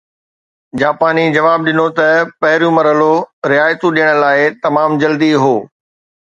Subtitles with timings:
[0.79, 2.07] جاپاني جواب ڏنو ته
[2.39, 3.11] پهريون مرحلو
[3.51, 5.55] رعايتون ڏيڻ لاءِ تمام جلدي هو